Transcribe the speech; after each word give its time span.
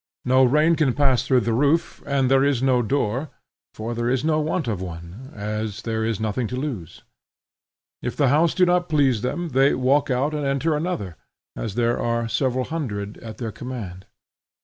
No 0.25 0.43
rain 0.43 0.75
can 0.75 0.93
pass 0.93 1.21
through 1.27 1.41
the 1.41 1.53
roof, 1.53 2.01
and 2.07 2.25
there 2.31 2.43
is 2.43 2.63
no 2.63 2.81
door, 2.81 3.29
for 3.75 3.93
there 3.93 4.09
is 4.09 4.23
no 4.25 4.39
want 4.39 4.67
of 4.67 4.81
one, 4.81 5.29
as 5.35 5.83
there 5.83 6.03
is 6.03 6.19
nothing 6.19 6.47
to 6.47 6.55
lose. 6.55 7.03
If 8.01 8.17
the 8.17 8.29
house 8.29 8.55
do 8.55 8.65
not 8.65 8.89
please 8.89 9.21
them, 9.21 9.49
they 9.49 9.75
walk 9.75 10.09
out 10.09 10.33
and 10.33 10.43
enter 10.43 10.75
another, 10.75 11.17
as 11.55 11.75
there 11.75 11.99
are 11.99 12.27
several 12.27 12.65
hundreds 12.65 13.19
at 13.19 13.37
their 13.37 13.51
command. 13.51 14.07